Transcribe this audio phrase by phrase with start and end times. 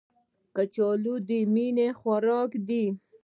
[0.55, 2.85] کچالو د مینې خوراک دی